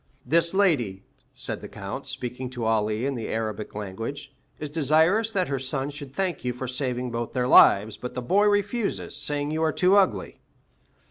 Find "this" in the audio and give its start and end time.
0.25-0.55